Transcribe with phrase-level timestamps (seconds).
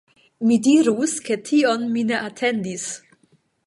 [0.51, 2.93] Mi dirus, ke tion mi ne atendis.